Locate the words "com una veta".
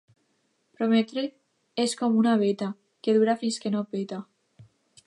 2.01-2.71